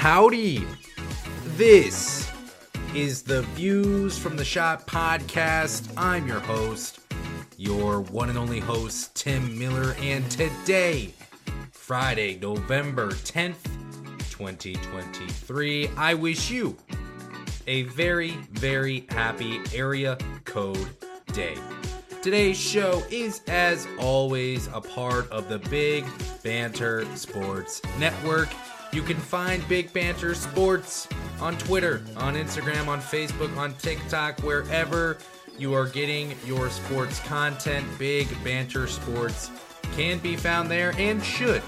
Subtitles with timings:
[0.00, 0.66] howdy.
[1.58, 2.32] This
[2.94, 5.92] is the Views from the Schott podcast.
[5.94, 7.00] I'm your host,
[7.58, 11.12] your one and only host, Tim Miller, and today,
[11.70, 13.62] Friday, November 10th,
[14.30, 16.78] 2023, I wish you
[17.66, 20.88] a very, very happy area code
[21.34, 21.58] day.
[22.22, 26.06] Today's show is, as always, a part of the Big
[26.42, 28.48] Banter Sports Network.
[28.92, 31.06] You can find Big Banter Sports
[31.40, 35.16] on Twitter, on Instagram, on Facebook, on TikTok, wherever
[35.58, 37.86] you are getting your sports content.
[37.98, 39.50] Big Banter Sports
[39.94, 41.62] can be found there and should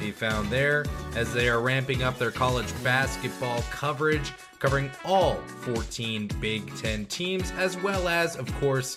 [0.00, 0.86] be found there
[1.16, 7.50] as they are ramping up their college basketball coverage, covering all 14 Big Ten teams,
[7.58, 8.96] as well as, of course,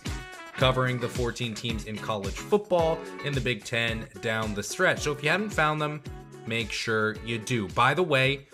[0.53, 5.01] covering the 14 teams in college football in the Big Ten down the stretch.
[5.01, 6.01] So if you haven't found them,
[6.47, 7.67] make sure you do.
[7.69, 8.47] By the way,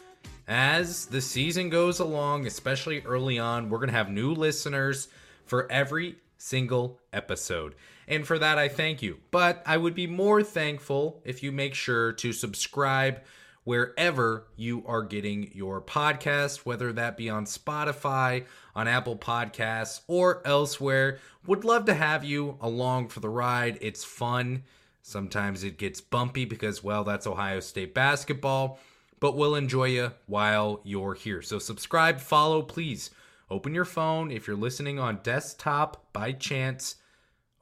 [0.47, 5.07] as the season goes along, especially early on, we're going to have new listeners
[5.45, 7.75] for every single episode.
[8.07, 9.19] And for that, I thank you.
[9.31, 13.21] But I would be more thankful if you make sure to subscribe
[13.63, 20.41] wherever you are getting your podcast, whether that be on Spotify, on Apple Podcasts, or
[20.45, 21.19] elsewhere.
[21.47, 23.77] Would love to have you along for the ride.
[23.79, 24.63] It's fun.
[25.05, 28.79] Sometimes it gets bumpy because, well, that's Ohio State basketball,
[29.19, 31.41] but we'll enjoy you while you're here.
[31.41, 33.09] So, subscribe, follow, please.
[33.49, 34.31] Open your phone.
[34.31, 36.95] If you're listening on desktop by chance,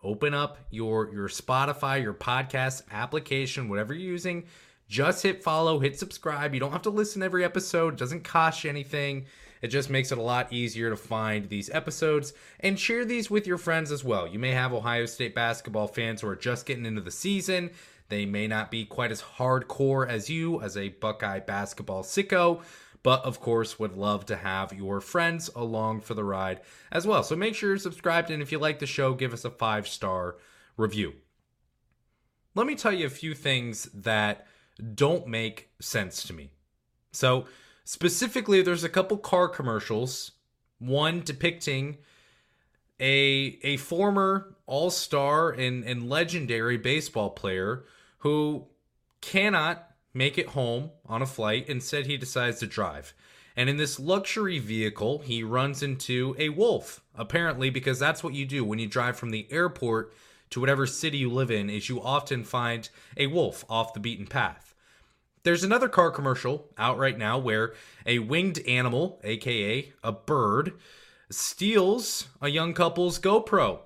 [0.03, 4.45] open up your, your Spotify, your podcast application, whatever you're using.
[4.87, 6.53] Just hit follow, hit subscribe.
[6.53, 9.25] You don't have to listen every episode, it doesn't cost you anything.
[9.61, 13.45] It just makes it a lot easier to find these episodes and share these with
[13.45, 14.27] your friends as well.
[14.27, 17.69] You may have Ohio State basketball fans who are just getting into the season.
[18.09, 22.61] They may not be quite as hardcore as you, as a Buckeye basketball sicko,
[23.03, 26.61] but of course would love to have your friends along for the ride
[26.91, 27.23] as well.
[27.23, 29.87] So make sure you're subscribed, and if you like the show, give us a five
[29.87, 30.37] star
[30.75, 31.13] review.
[32.53, 34.45] Let me tell you a few things that
[34.95, 36.51] don't make sense to me.
[37.11, 37.45] So,
[37.83, 40.31] Specifically, there's a couple car commercials,
[40.79, 41.97] one depicting
[42.99, 47.83] a a former all-star and, and legendary baseball player
[48.19, 48.67] who
[49.19, 51.67] cannot make it home on a flight.
[51.67, 53.13] Instead, he decides to drive.
[53.55, 58.45] And in this luxury vehicle, he runs into a wolf, apparently, because that's what you
[58.45, 60.13] do when you drive from the airport
[60.51, 64.27] to whatever city you live in, is you often find a wolf off the beaten
[64.27, 64.70] path.
[65.43, 67.73] There's another car commercial out right now where
[68.05, 70.73] a winged animal, aka a bird,
[71.29, 73.79] steals a young couple's GoPro.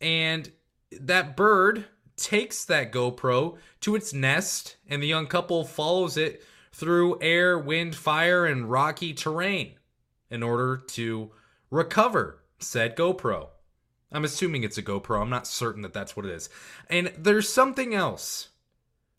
[0.00, 0.50] And
[0.92, 6.42] that bird takes that GoPro to its nest, and the young couple follows it
[6.72, 9.74] through air, wind, fire, and rocky terrain
[10.30, 11.30] in order to
[11.70, 13.48] recover said GoPro.
[14.12, 15.20] I'm assuming it's a GoPro.
[15.20, 16.48] I'm not certain that that's what it is.
[16.88, 18.48] And there's something else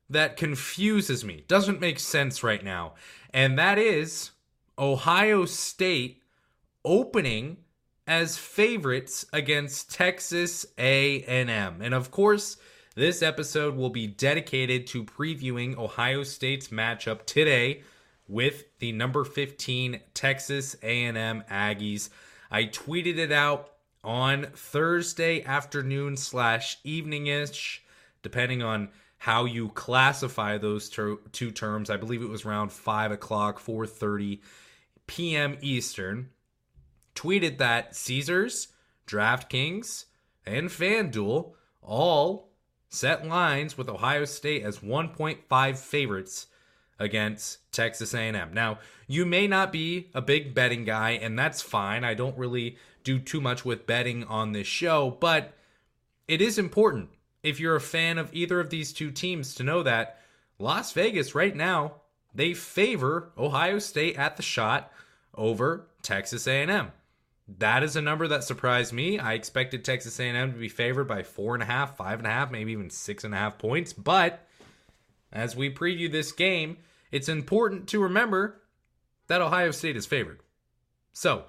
[0.09, 2.94] that confuses me, doesn't make sense right now,
[3.34, 4.31] and that is
[4.79, 6.22] Ohio State
[6.85, 7.57] opening
[8.07, 11.81] as favorites against Texas A&M.
[11.81, 12.57] And of course,
[12.95, 17.84] this episode will be dedicated to previewing Ohio State's matchup today
[18.28, 22.09] with the number 15 Texas A&M Aggies.
[22.50, 27.84] I tweeted it out on Thursday afternoon slash evening-ish,
[28.24, 31.89] depending on how you classify those ter- two terms.
[31.89, 34.41] I believe it was around five o'clock, four thirty
[35.07, 35.57] p.m.
[35.61, 36.29] Eastern.
[37.16, 38.67] Tweeted that Caesars,
[39.07, 40.06] DraftKings,
[40.45, 42.50] and FanDuel all
[42.89, 46.47] set lines with Ohio State as 1.5 favorites
[47.00, 48.53] against Texas A&M.
[48.53, 52.03] Now, you may not be a big betting guy and that's fine.
[52.03, 55.53] I don't really do too much with betting on this show, but
[56.27, 57.09] it is important
[57.47, 60.19] if you're a fan of either of these two teams to know that
[60.59, 61.95] Las Vegas right now
[62.33, 64.91] they favor Ohio State at the Schott
[65.33, 66.91] over Texas A&M.
[67.57, 69.17] That is a number that surprised me.
[69.17, 72.31] I expected Texas A&M to be favored by four and a half, five and a
[72.31, 73.93] half, maybe even six and a half points.
[73.93, 74.45] But
[75.31, 76.77] as we preview this game,
[77.11, 78.61] it's important to remember
[79.27, 80.41] that Ohio State is favored.
[81.13, 81.45] So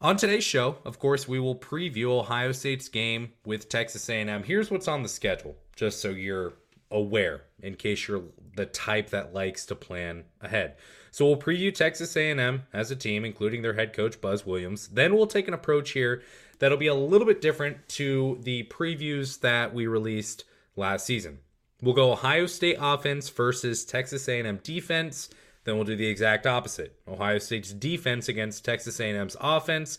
[0.00, 4.42] on today's show, of course, we will preview Ohio State's game with Texas A&M.
[4.44, 6.52] Here's what's on the schedule, just so you're
[6.90, 8.22] aware in case you're
[8.56, 10.76] the type that likes to plan ahead.
[11.10, 14.88] So we'll preview Texas A&M as a team including their head coach Buzz Williams.
[14.88, 16.22] Then we'll take an approach here
[16.58, 20.44] that'll be a little bit different to the previews that we released
[20.76, 21.38] last season.
[21.82, 25.30] We'll go Ohio State offense versus Texas A&M defense.
[25.68, 26.98] Then we'll do the exact opposite.
[27.06, 29.98] Ohio State's defense against Texas A&M's offense.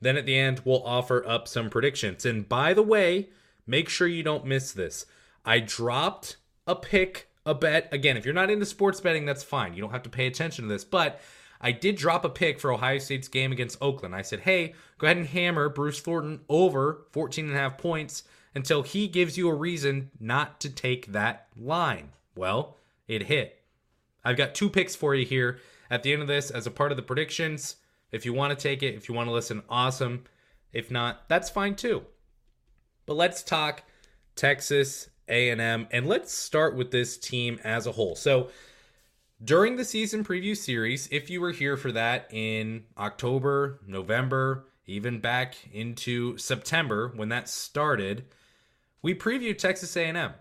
[0.00, 2.24] Then at the end, we'll offer up some predictions.
[2.24, 3.30] And by the way,
[3.66, 5.06] make sure you don't miss this.
[5.44, 6.36] I dropped
[6.68, 7.88] a pick, a bet.
[7.90, 9.74] Again, if you're not into sports betting, that's fine.
[9.74, 10.84] You don't have to pay attention to this.
[10.84, 11.20] But
[11.60, 14.14] I did drop a pick for Ohio State's game against Oakland.
[14.14, 18.22] I said, hey, go ahead and hammer Bruce Thornton over 14 and a half points
[18.54, 22.10] until he gives you a reason not to take that line.
[22.36, 22.76] Well,
[23.08, 23.57] it hit.
[24.28, 25.58] I've got two picks for you here
[25.90, 27.76] at the end of this as a part of the predictions.
[28.12, 30.24] If you want to take it, if you want to listen, awesome.
[30.70, 32.02] If not, that's fine too.
[33.06, 33.84] But let's talk
[34.36, 38.16] Texas A&M and let's start with this team as a whole.
[38.16, 38.50] So,
[39.42, 45.20] during the season preview series, if you were here for that in October, November, even
[45.20, 48.26] back into September when that started,
[49.00, 50.32] we previewed Texas A&M.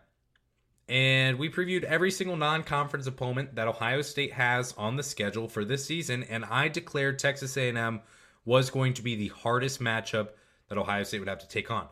[0.90, 5.66] And we previewed every single non-conference opponent that Ohio State has on the schedule for
[5.66, 8.02] this season and I declared Texas A&M
[8.46, 10.30] was going to be the hardest matchup
[10.70, 11.88] that Ohio State would have to take on.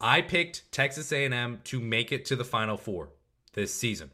[0.00, 3.08] I picked Texas A&M to make it to the Final 4
[3.54, 4.10] this season.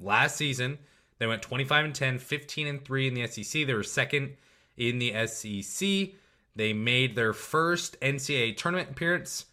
[0.00, 0.78] Last season,
[1.18, 3.66] they went 25 and 10, 15 and 3 in the SEC.
[3.66, 4.36] They were second
[4.78, 6.14] in the SEC.
[6.56, 9.46] They made their first NCAA tournament appearance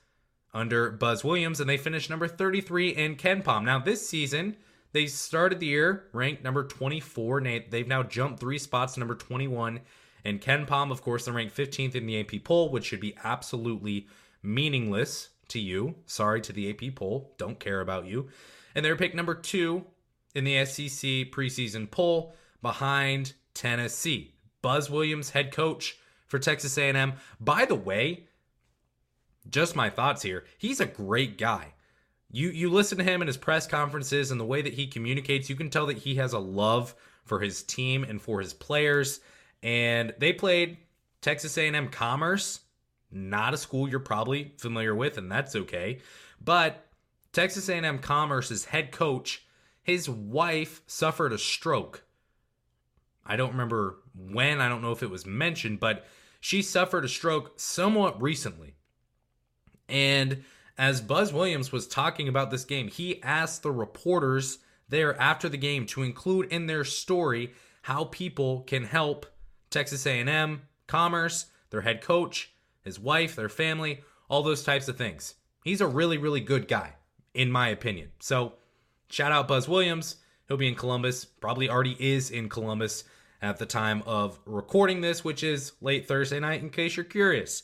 [0.57, 3.63] under Buzz Williams, and they finished number 33 in KenPom.
[3.63, 4.57] Now, this season,
[4.91, 9.15] they started the year ranked number 24, and they've now jumped three spots to number
[9.15, 9.81] 21.
[10.25, 14.07] And KenPom, of course, they're ranked 15th in the AP poll, which should be absolutely
[14.41, 15.95] meaningless to you.
[16.07, 18.27] Sorry to the AP poll, don't care about you.
[18.73, 19.85] And they're picked number two
[20.33, 24.33] in the SEC preseason poll behind Tennessee.
[24.61, 27.13] Buzz Williams, head coach for Texas A&M.
[27.39, 28.26] By the way,
[29.49, 30.45] just my thoughts here.
[30.57, 31.73] He's a great guy.
[32.31, 35.49] You you listen to him in his press conferences and the way that he communicates,
[35.49, 36.93] you can tell that he has a love
[37.25, 39.19] for his team and for his players.
[39.63, 40.77] And they played
[41.21, 42.61] Texas A&M Commerce,
[43.11, 45.99] not a school you're probably familiar with, and that's okay.
[46.43, 46.85] But
[47.33, 49.47] Texas A&M Commerce's head coach
[49.87, 52.03] his wife suffered a stroke.
[53.25, 56.05] I don't remember when, I don't know if it was mentioned, but
[56.41, 58.75] she suffered a stroke somewhat recently.
[59.89, 60.43] And
[60.77, 65.57] as Buzz Williams was talking about this game, he asked the reporters there after the
[65.57, 67.53] game to include in their story
[67.83, 69.25] how people can help
[69.69, 72.51] Texas A&M, Commerce, their head coach,
[72.83, 75.35] his wife, their family, all those types of things.
[75.63, 76.93] He's a really really good guy
[77.33, 78.11] in my opinion.
[78.19, 78.53] So,
[79.09, 80.17] Shout out Buzz Williams.
[80.47, 83.03] He'll be in Columbus, probably already is in Columbus
[83.41, 87.63] at the time of recording this, which is late Thursday night, in case you're curious.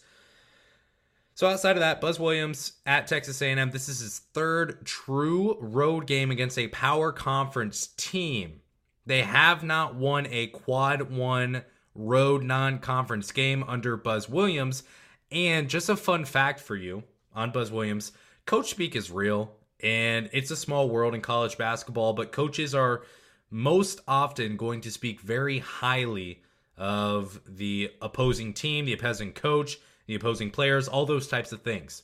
[1.36, 6.06] So outside of that, Buzz Williams at Texas A&M, this is his third true road
[6.06, 8.62] game against a power conference team.
[9.06, 11.64] They have not won a quad one
[11.96, 14.84] road non-conference game under Buzz Williams.
[15.32, 17.04] And just a fun fact for you
[17.34, 18.12] on Buzz Williams,
[18.46, 19.56] coach speak is real.
[19.82, 23.04] And it's a small world in college basketball, but coaches are
[23.50, 26.42] most often going to speak very highly
[26.78, 32.04] of the opposing team, the opposing coach, the opposing players, all those types of things.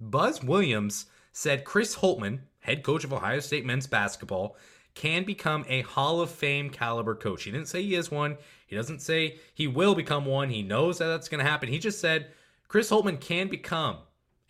[0.00, 4.56] Buzz Williams said Chris Holtmann, head coach of Ohio State men's basketball,
[4.94, 7.42] can become a Hall of Fame caliber coach.
[7.42, 8.36] He didn't say he is one.
[8.66, 10.50] He doesn't say he will become one.
[10.50, 11.68] He knows that that's going to happen.
[11.68, 12.28] He just said
[12.68, 13.98] Chris Holtmann can become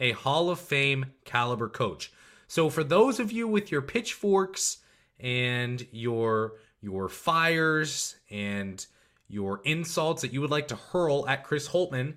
[0.00, 2.12] a Hall of Fame caliber coach.
[2.47, 4.78] So for those of you with your pitchforks
[5.18, 8.87] and your your fires and
[9.28, 12.14] your insults that you would like to hurl at Chris Holtmann,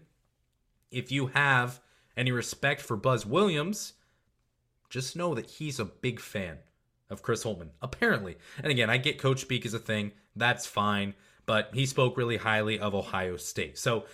[0.91, 1.79] if you have
[2.15, 3.93] any respect for Buzz Williams,
[4.89, 6.57] just know that he's a big fan
[7.09, 8.37] of Chris Holtmann, apparently.
[8.61, 11.13] And again, I get coach speak is a thing, that's fine,
[11.45, 13.77] but he spoke really highly of Ohio State.
[13.77, 14.05] So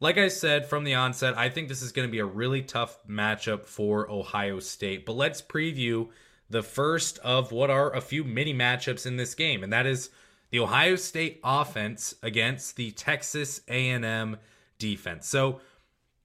[0.00, 2.62] like I said from the onset, I think this is going to be a really
[2.62, 5.06] tough matchup for Ohio State.
[5.06, 6.08] But let's preview
[6.50, 10.10] the first of what are a few mini matchups in this game, and that is
[10.50, 14.36] the Ohio State offense against the Texas A&M
[14.78, 15.26] defense.
[15.26, 15.60] So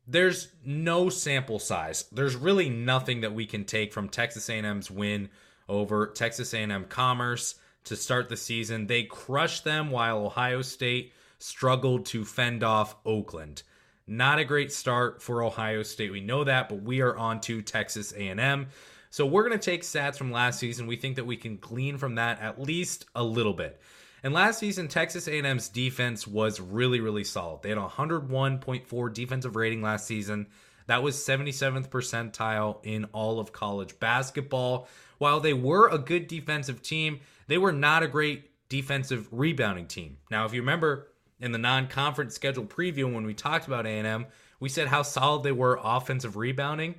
[0.09, 2.05] there's no sample size.
[2.11, 5.29] There's really nothing that we can take from Texas A&M's win
[5.67, 8.87] over Texas A&M Commerce to start the season.
[8.87, 13.61] They crushed them while Ohio State struggled to fend off Oakland.
[14.07, 16.11] Not a great start for Ohio State.
[16.11, 18.67] We know that, but we are on to Texas A&M.
[19.11, 20.87] So we're going to take stats from last season.
[20.87, 23.79] We think that we can glean from that at least a little bit.
[24.23, 27.61] And last season, Texas A&M's defense was really, really solid.
[27.61, 30.47] They had a 101.4 defensive rating last season.
[30.87, 34.87] That was 77th percentile in all of college basketball.
[35.19, 40.17] While they were a good defensive team, they were not a great defensive rebounding team.
[40.31, 41.07] Now, if you remember
[41.39, 44.25] in the non-conference schedule preview when we talked about A&M,
[44.59, 46.95] we said how solid they were offensive rebounding,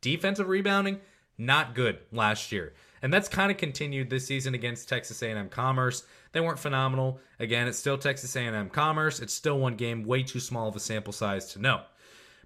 [0.00, 1.00] defensive rebounding,
[1.36, 2.74] not good last year.
[3.02, 6.04] And that's kind of continued this season against Texas A&M Commerce.
[6.30, 7.20] They weren't phenomenal.
[7.40, 9.18] Again, it's still Texas A&M Commerce.
[9.20, 11.82] It's still one game, way too small of a sample size to know.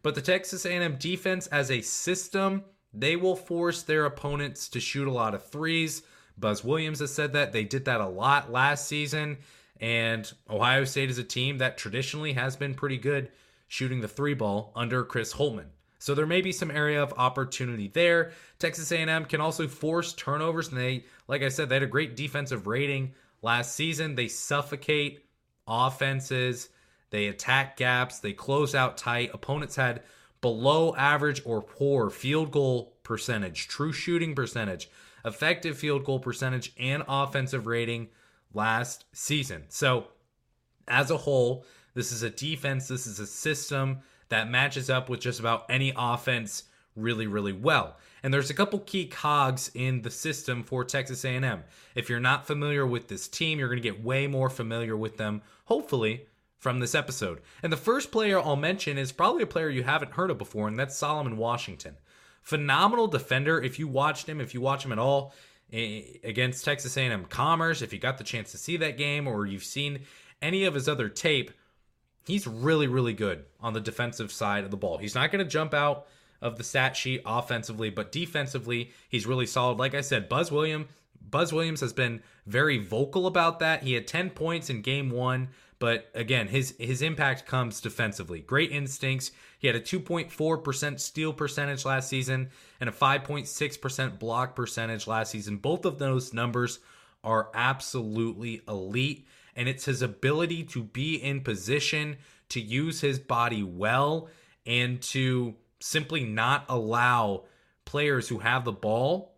[0.03, 5.07] But the Texas A&M defense as a system, they will force their opponents to shoot
[5.07, 6.03] a lot of threes.
[6.39, 9.39] Buzz Williams has said that they did that a lot last season.
[9.81, 13.31] And Ohio State is a team that traditionally has been pretty good
[13.69, 15.67] shooting the three ball under Chris Holtmann.
[15.99, 18.33] So there may be some area of opportunity there.
[18.59, 22.17] Texas A&M can also force turnovers, and they, like I said, they had a great
[22.17, 23.13] defensive rating
[23.43, 24.15] last season.
[24.15, 25.25] They suffocate
[25.67, 26.69] offenses,
[27.11, 29.31] they attack gaps, they close out tight.
[29.33, 30.03] Opponents had
[30.41, 34.91] below average or poor field goal percentage, true shooting percentage,
[35.25, 38.09] effective field goal percentage, and offensive rating
[38.53, 39.65] last season.
[39.69, 40.09] So,
[40.89, 45.21] as a whole, this is a defense, this is a system that matches up with
[45.21, 46.65] just about any offense
[46.95, 47.97] really really well.
[48.23, 51.63] And there's a couple key cogs in the system for Texas A&M.
[51.95, 55.17] If you're not familiar with this team, you're going to get way more familiar with
[55.17, 56.27] them hopefully
[56.59, 57.41] from this episode.
[57.63, 60.67] And the first player I'll mention is probably a player you haven't heard of before
[60.67, 61.97] and that's Solomon Washington.
[62.43, 65.35] Phenomenal defender if you watched him, if you watch him at all
[65.73, 69.47] eh, against Texas A&M Commerce, if you got the chance to see that game or
[69.47, 70.01] you've seen
[70.43, 71.51] any of his other tape,
[72.27, 74.99] he's really, really good on the defensive side of the ball.
[74.99, 76.07] He's not going to jump out
[76.43, 79.79] of the stat sheet offensively, but defensively, he's really solid.
[79.79, 80.87] Like I said, Buzz Williams,
[81.29, 83.83] Buzz Williams has been very vocal about that.
[83.83, 88.41] He had 10 points in game one, but again, his his impact comes defensively.
[88.41, 89.33] Great instincts.
[89.59, 95.57] He had a 2.4% steal percentage last season and a 5.6% block percentage last season.
[95.57, 96.79] Both of those numbers
[97.25, 102.19] are absolutely elite and it's his ability to be in position
[102.51, 104.29] to use his body well
[104.67, 107.45] and to simply not allow
[107.85, 109.35] players who have the ball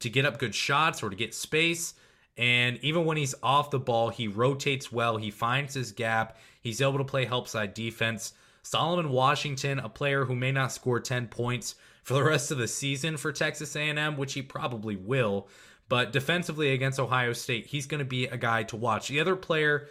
[0.00, 1.94] to get up good shots or to get space.
[2.36, 5.16] And even when he's off the ball, he rotates well.
[5.16, 6.36] He finds his gap.
[6.60, 8.34] He's able to play help side defense.
[8.62, 12.68] Solomon Washington, a player who may not score 10 points for the rest of the
[12.68, 15.48] season for Texas A&M, which he probably will,
[15.88, 19.08] but defensively against Ohio State, he's going to be a guy to watch.
[19.08, 19.88] The other player,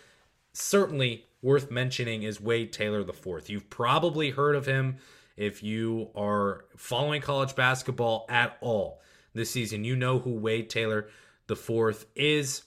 [0.54, 3.50] certainly worth mentioning, is Wade Taylor fourth.
[3.50, 4.98] You've probably heard of him
[5.38, 9.02] if you are following college basketball at all
[9.34, 9.84] this season.
[9.84, 11.08] You know who Wade Taylor
[11.56, 12.64] fourth is.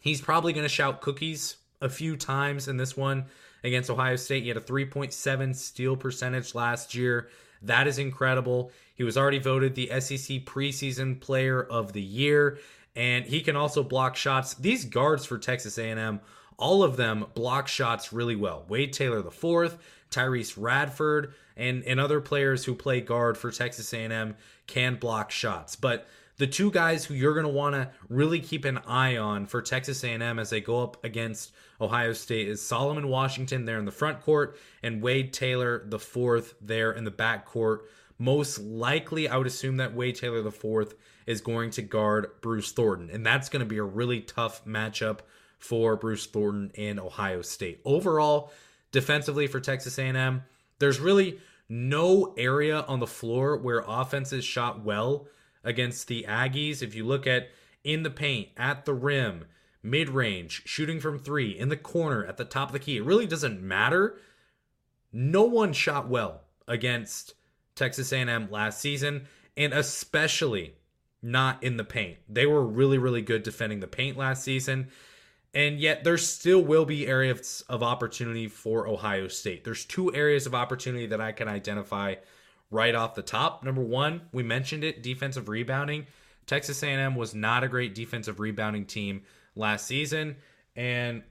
[0.00, 3.26] He's probably going to shout cookies a few times in this one
[3.62, 4.42] against Ohio State.
[4.42, 7.28] He had a 3.7 steal percentage last year.
[7.62, 8.72] That is incredible.
[9.02, 12.60] He was already voted the SEC preseason player of the year
[12.94, 14.54] and he can also block shots.
[14.54, 16.20] These guards for Texas A&M,
[16.56, 18.64] all of them block shots really well.
[18.68, 19.76] Wade Taylor the fourth,
[20.12, 24.36] Tyrece Radford, and and other players who play guard for Texas A&M
[24.68, 25.74] can block shots.
[25.74, 26.06] But
[26.36, 29.60] the two guys who you're going to want to really keep an eye on for
[29.62, 33.90] Texas A&M as they go up against Ohio State is Solomon Washington there in the
[33.90, 37.88] front court and Wade Taylor the fourth there in the back court
[38.22, 40.94] most likely, I would assume that Wade Taylor fourth
[41.26, 45.18] is going to guard Bruce Thornton, and that's going to be a really tough matchup
[45.58, 47.80] for Bruce Thornton and Ohio State.
[47.84, 48.52] Overall,
[48.92, 50.44] defensively for Texas A&M,
[50.78, 55.26] there's really no area on the floor where offenses shot well
[55.64, 56.80] against the Aggies.
[56.80, 57.48] If you look at
[57.82, 59.46] in the paint, at the rim,
[59.82, 63.04] mid range, shooting from three, in the corner, at the top of the key, it
[63.04, 64.16] really doesn't matter.
[65.12, 67.34] No one shot well against
[67.74, 69.26] Texas A&M last season,
[69.56, 70.74] and especially
[71.22, 72.18] not in the paint.
[72.28, 74.88] They were really, really good defending the paint last season.
[75.54, 79.64] And yet, there still will be areas of opportunity for Ohio State.
[79.64, 82.14] There's two areas of opportunity that I can identify
[82.70, 83.62] right off the top.
[83.62, 86.06] Number one, we mentioned it: defensive rebounding.
[86.46, 89.22] Texas A&M was not a great defensive rebounding team
[89.54, 90.36] last season,
[90.74, 91.22] and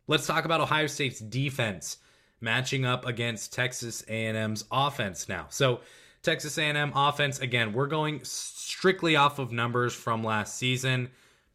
[0.06, 1.98] Let's talk about Ohio State's defense
[2.40, 5.46] matching up against Texas A&M's offense now.
[5.50, 5.80] So,
[6.22, 11.10] Texas A&M offense again, we're going strictly off of numbers from last season.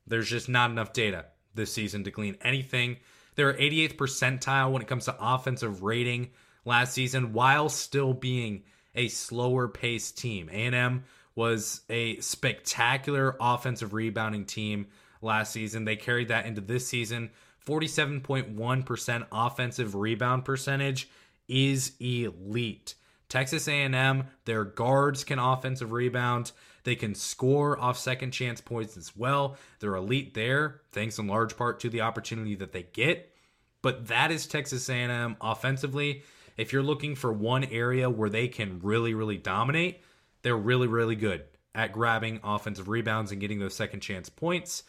[0.08, 2.98] There's just not enough data this season to glean anything.
[3.36, 6.32] They're 88th percentile when it comes to offensive rating
[6.64, 8.64] last season while still being
[8.96, 10.50] a slower paced team.
[10.50, 11.04] A&M
[11.36, 14.88] was a spectacular offensive rebounding team
[15.22, 15.86] last season.
[15.86, 17.30] They carried that into this season.
[17.66, 21.10] 47.1% offensive rebound percentage
[21.48, 22.96] is elite.
[23.28, 26.52] Texas A&M, their guards can offensive rebound.
[26.84, 29.58] They can score off second chance points as well.
[29.80, 33.34] They're elite there, thanks in large part to the opportunity that they get.
[33.82, 36.24] But that is Texas A&M offensively.
[36.58, 40.02] If you're looking for one area where they can really, really dominate,
[40.44, 41.44] they're really, really good
[41.74, 44.84] at grabbing offensive rebounds and getting those second chance points.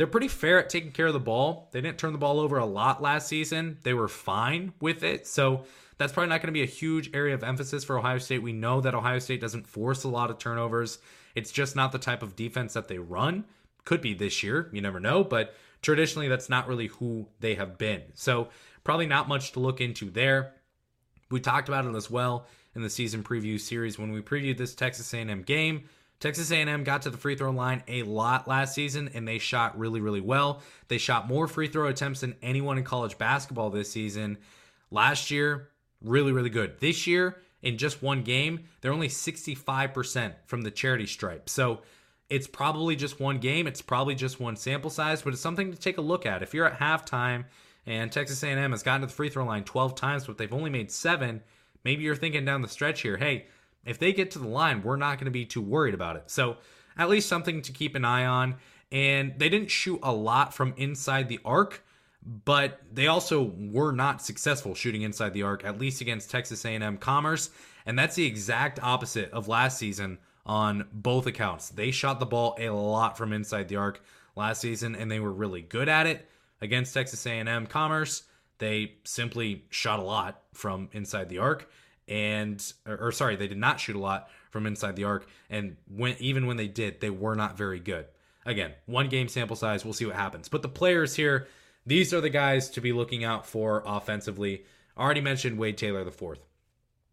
[0.00, 1.68] They're pretty fair at taking care of the ball.
[1.72, 3.76] They didn't turn the ball over a lot last season.
[3.82, 5.26] They were fine with it.
[5.26, 5.66] So
[5.98, 8.42] that's probably not going to be a huge area of emphasis for Ohio State.
[8.42, 11.00] We know that Ohio State doesn't force a lot of turnovers.
[11.34, 13.44] It's just not the type of defense that they run.
[13.84, 14.70] Could be this year.
[14.72, 15.22] You never know.
[15.22, 18.00] But traditionally, that's not really who they have been.
[18.14, 18.48] So
[18.84, 20.54] probably not much to look into there.
[21.30, 24.74] We talked about it as well in the season preview series when we previewed this
[24.74, 25.90] Texas A&M game.
[26.20, 29.78] Texas A&M got to the free throw line a lot last season and they shot
[29.78, 30.62] really really well.
[30.88, 34.38] They shot more free throw attempts than anyone in college basketball this season.
[34.90, 35.70] Last year,
[36.02, 36.78] really really good.
[36.78, 41.48] This year in just one game, they're only 65% from the charity stripe.
[41.48, 41.82] So,
[42.30, 45.78] it's probably just one game, it's probably just one sample size, but it's something to
[45.78, 46.42] take a look at.
[46.42, 47.44] If you're at halftime
[47.86, 50.70] and Texas A&M has gotten to the free throw line 12 times but they've only
[50.70, 51.42] made 7,
[51.84, 53.46] maybe you're thinking down the stretch here, hey,
[53.84, 56.24] if they get to the line, we're not going to be too worried about it.
[56.26, 56.56] So,
[56.96, 58.56] at least something to keep an eye on.
[58.92, 61.82] And they didn't shoot a lot from inside the arc,
[62.22, 66.98] but they also were not successful shooting inside the arc, at least against Texas A&M
[66.98, 67.50] Commerce.
[67.86, 71.70] And that's the exact opposite of last season on both accounts.
[71.70, 74.02] They shot the ball a lot from inside the arc
[74.36, 76.28] last season, and they were really good at it
[76.60, 78.24] against Texas A&M Commerce.
[78.58, 81.70] They simply shot a lot from inside the arc,
[82.10, 85.76] and or, or sorry, they did not shoot a lot from inside the arc, and
[85.88, 88.06] when even when they did, they were not very good.
[88.44, 89.84] Again, one game sample size.
[89.84, 90.48] We'll see what happens.
[90.48, 91.46] But the players here,
[91.86, 94.64] these are the guys to be looking out for offensively.
[94.96, 96.40] I already mentioned Wade Taylor the fourth.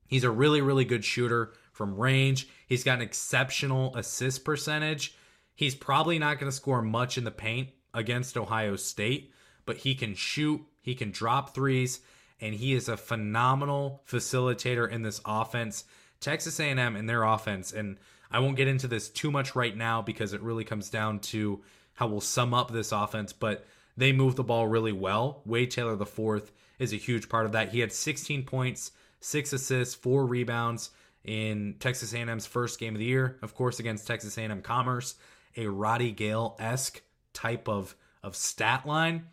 [0.08, 2.48] He's a really, really good shooter from range.
[2.66, 5.16] He's got an exceptional assist percentage.
[5.54, 9.34] He's probably not going to score much in the paint against Ohio State,
[9.66, 12.00] but he can shoot, he can drop threes,
[12.40, 15.86] and he is a phenomenal facilitator in this offense.
[16.20, 17.98] Texas A&M in their offense, and
[18.32, 21.62] I won't get into this too much right now because it really comes down to
[21.94, 25.42] how we'll sum up this offense, but they move the ball really well.
[25.46, 27.70] Wade Taylor the fourth is a huge part of that.
[27.70, 30.92] He had 16 points, six assists, four rebounds
[31.24, 35.16] in Texas A&M's first game of the year, of course against Texas A&M Commerce,
[35.56, 37.02] a Roddy Gayle esque
[37.34, 39.28] type of of stat line.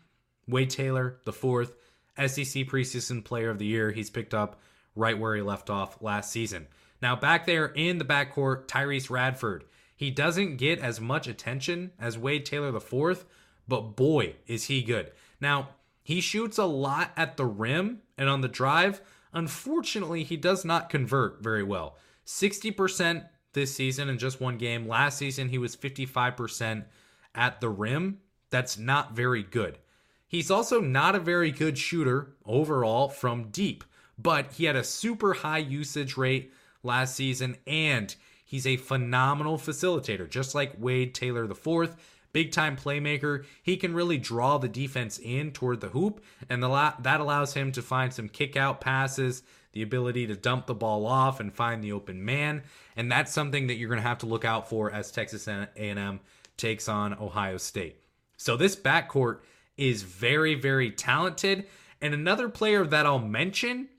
[0.47, 1.75] Wade Taylor, the fourth
[2.17, 3.91] SEC preseason player of the year.
[3.91, 4.59] He's picked up
[4.95, 6.67] right where he left off last season.
[7.01, 9.65] Now, back there in the backcourt, Tyrece Radford.
[9.95, 13.25] He doesn't get as much attention as Wade Taylor fourth,
[13.67, 15.11] but boy, is he good.
[15.39, 15.69] Now,
[16.03, 19.01] he shoots a lot at the rim and on the drive.
[19.33, 21.97] Unfortunately, he does not convert very well.
[22.25, 24.87] 60% this season in just one game.
[24.87, 26.85] Last season, he was 55%
[27.33, 28.19] at the rim.
[28.49, 29.79] That's not very good.
[30.27, 33.83] He's also not a very good shooter overall from deep,
[34.17, 36.51] but he had a super high usage rate
[36.83, 41.95] last season and he's a phenomenal facilitator, just like Wade Taylor IV.
[42.33, 43.45] Big time playmaker.
[43.63, 47.71] He can really draw the defense in toward the hoop, and the, that allows him
[47.71, 51.81] to find some kick out passes, the ability to dump the ball off and find
[51.81, 52.63] the open man.
[52.97, 56.19] And that's something that you're going to have to look out for as Texas A&M
[56.57, 58.01] takes on Ohio State.
[58.35, 59.39] So this backcourt
[59.77, 61.65] is very, very talented.
[62.01, 63.89] And another player that I'll mention,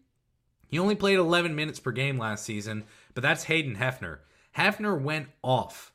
[0.69, 2.85] he only played 11 minutes per game last season,
[3.15, 4.19] but that's Hayden Hefner.
[4.57, 5.93] Hefner went off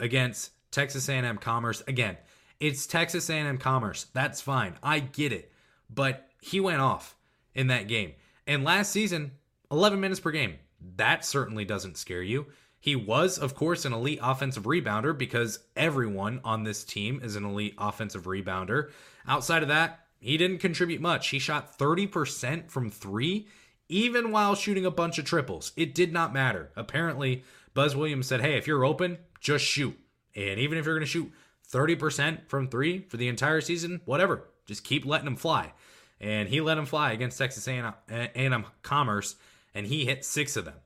[0.00, 1.82] against Texas A&M Commerce.
[1.86, 2.16] Again,
[2.60, 4.06] it's Texas A&M Commerce.
[4.12, 4.74] That's fine.
[4.82, 5.52] I get it.
[5.88, 7.16] But he went off
[7.54, 8.12] in that game.
[8.46, 9.32] And last season,
[9.70, 10.56] 11 minutes per game.
[10.96, 12.46] That certainly doesn't scare you.
[12.82, 17.44] He was, of course, an elite offensive rebounder because everyone on this team is an
[17.44, 18.90] elite offensive rebounder.
[19.24, 21.28] Outside of that, he didn't contribute much.
[21.28, 23.46] He shot 30% from three,
[23.88, 25.70] even while shooting a bunch of triples.
[25.76, 26.72] It did not matter.
[26.74, 29.96] Apparently, Buzz Williams said, hey, if you're open, just shoot.
[30.34, 31.30] And even if you're going to shoot
[31.72, 35.72] 30% from three for the entire season, whatever, just keep letting him fly.
[36.20, 39.36] And he let him fly against Texas A&M Commerce,
[39.72, 40.78] and he hit six of them.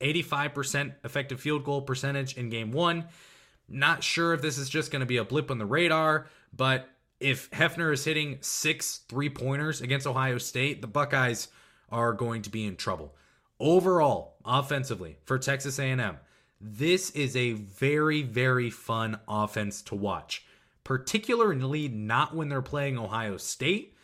[0.00, 3.06] 85% effective field goal percentage in game one.
[3.68, 6.88] Not sure if this is just going to be a blip on the radar, but
[7.20, 11.48] if Hefner is hitting six three pointers against Ohio State, the Buckeyes
[11.90, 13.14] are going to be in trouble.
[13.60, 16.16] Overall, offensively for Texas A&M,
[16.60, 20.44] this is a very very fun offense to watch.
[20.82, 23.94] Particularly not when they're playing Ohio State,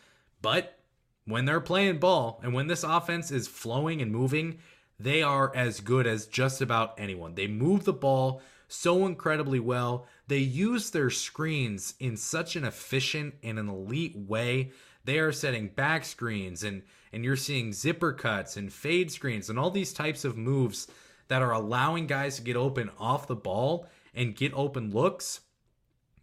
[0.43, 0.79] but
[1.25, 4.59] when they're playing ball and when this offense is flowing and moving,
[4.99, 7.35] they are as good as just about anyone.
[7.35, 10.07] They move the ball so incredibly well.
[10.27, 14.73] They use their screens in such an efficient and an elite way.
[15.05, 16.83] They are setting back screens and
[17.13, 20.89] and you're seeing zipper cuts and fade screens and all these types of moves
[21.29, 25.41] that are allowing guys to get open off the ball and get open looks.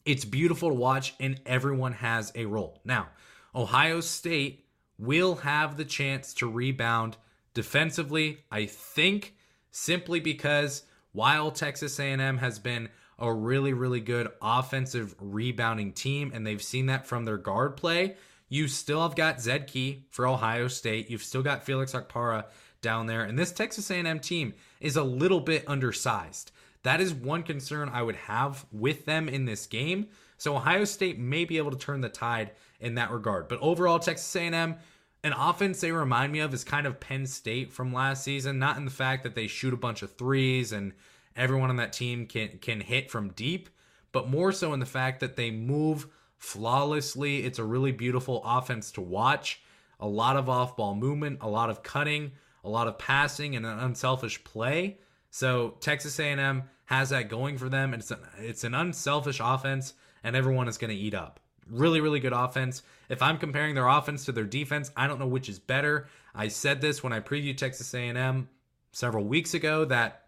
[0.06, 2.82] It's beautiful to watch and everyone has a role.
[2.84, 3.08] Now,
[3.56, 4.66] Ohio State
[5.00, 7.18] will have the chance to rebound
[7.54, 8.44] defensively.
[8.52, 9.36] I think
[9.72, 12.90] simply because while Texas A&M has been
[13.20, 18.16] a really really good offensive rebounding team and they've seen that from their guard play,
[18.50, 21.10] you still have got Zed Key for Ohio State.
[21.10, 22.46] You've still got Felix Okpara
[22.82, 26.52] down there and this Texas A&M team is a little bit undersized.
[26.84, 30.08] That is one concern I would have with them in this game.
[30.38, 33.48] So Ohio State may be able to turn the tide in that regard.
[33.48, 34.76] But overall Texas A&M
[35.24, 38.78] an offense they remind me of is kind of Penn State from last season, not
[38.78, 40.94] in the fact that they shoot a bunch of threes and
[41.36, 43.70] everyone on that team can can hit from deep,
[44.12, 46.08] but more so in the fact that they move
[46.38, 47.46] flawlessly.
[47.46, 49.62] It's a really beautiful offense to watch.
[50.00, 52.34] A lot of off-ball movement, a lot of cutting,
[52.64, 55.00] a lot of passing and an unselfish play.
[55.30, 59.94] So Texas A&M has that going for them and it's an, it's an unselfish offense
[60.24, 61.40] and everyone is going to eat up.
[61.70, 62.84] Really, really good offense.
[63.10, 66.08] If I'm comparing their offense to their defense, I don't know which is better.
[66.36, 68.50] I said this when I previewed Texas A&M
[68.92, 70.26] several weeks ago that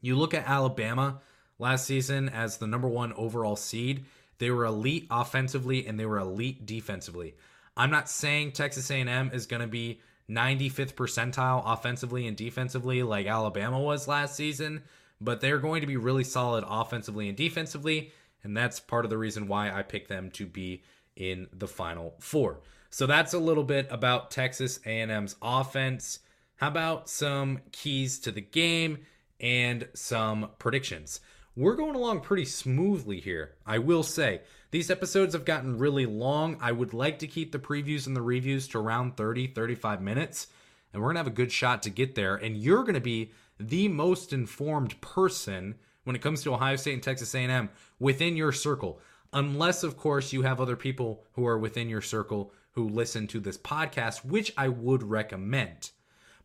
[0.00, 1.20] you look at Alabama
[1.58, 4.04] last season as the number one overall seed.
[4.38, 7.34] They were elite offensively and they were elite defensively.
[7.76, 13.26] I'm not saying Texas A&M is going to be 95th percentile offensively and defensively like
[13.26, 14.82] Alabama was last season,
[15.20, 18.12] but they're going to be really solid offensively and defensively
[18.44, 20.82] and that's part of the reason why I picked them to be
[21.16, 22.60] in the final four.
[22.90, 26.18] So that's a little bit about Texas A&M's offense.
[26.56, 28.98] How about some keys to the game
[29.40, 31.20] and some predictions?
[31.56, 33.56] We're going along pretty smoothly here.
[33.66, 36.56] I will say, these episodes have gotten really long.
[36.60, 40.46] I would like to keep the previews and the reviews to around 30, 35 minutes,
[40.92, 42.36] and we're going to have a good shot to get there.
[42.36, 45.74] And you're going to be the most informed person
[46.04, 49.00] when it comes to Ohio State and Texas A&M within your circle.
[49.32, 53.40] Unless of course you have other people who are within your circle who listen to
[53.40, 55.90] this podcast, which I would recommend.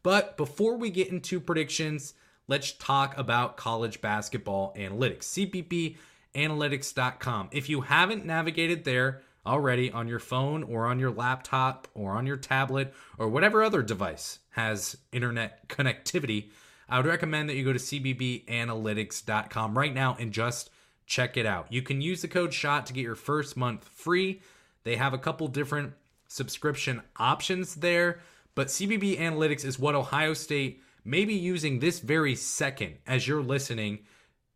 [0.03, 2.13] But before we get into predictions,
[2.47, 5.97] let's talk about college basketball analytics.
[6.35, 7.49] cbbanalytics.com.
[7.51, 12.27] If you haven't navigated there already on your phone or on your laptop or on
[12.27, 16.51] your tablet or whatever other device has internet connectivity,
[16.89, 20.69] I would recommend that you go to cbbanalytics.com right now and just
[21.05, 21.71] check it out.
[21.71, 24.41] You can use the code SCHOTT to get your first month free.
[24.83, 25.93] They have a couple different
[26.27, 28.19] subscription options there,
[28.55, 33.41] but CBB Analytics is what Ohio State may be using this very second as you're
[33.41, 33.99] listening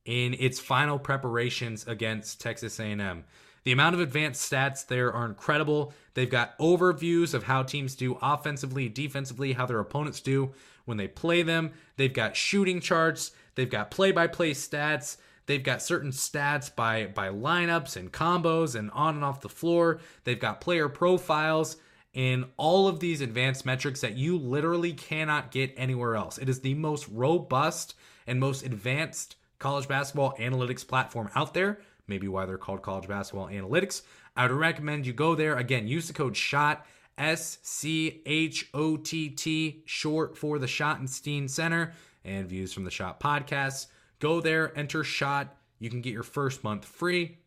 [0.05, 3.23] in its final preparations against Texas A&M.
[3.63, 5.93] The amount of advanced stats there are incredible.
[6.15, 10.51] They've got overviews of how teams do offensively, defensively, how their opponents do
[10.91, 11.71] when they play them.
[11.95, 17.95] They've got shooting charts, they've got play-by-play stats, they've got certain stats by by lineups
[17.95, 20.01] and combos and on and off the floor.
[20.25, 21.77] They've got player profiles
[22.13, 26.37] and all of these advanced metrics that you literally cannot get anywhere else.
[26.37, 27.95] It is the most robust
[28.27, 31.79] and most advanced college basketball analytics platform out there
[32.11, 34.01] maybe why they're called college basketball analytics.
[34.35, 35.57] I would recommend you go there.
[35.57, 36.85] Again, use the code SCHOTT,
[37.21, 41.93] S C H O T T, short for the Schottenstein Center
[42.25, 43.85] and views from the Schott podcasts.
[44.19, 45.47] Go there, enter SCHOTT.
[45.77, 47.37] You can get your first month free